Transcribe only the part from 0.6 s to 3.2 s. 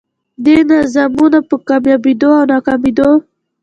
نظامونو په کاميابېدو او ناکامېدو